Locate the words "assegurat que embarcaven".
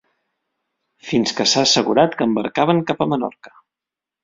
1.69-2.83